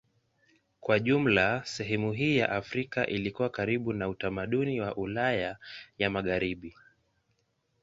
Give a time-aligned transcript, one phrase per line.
[0.79, 5.57] Kwa jumla sehemu hii ya Afrika ilikuwa karibu na utamaduni wa Ulaya
[5.97, 6.75] ya Magharibi.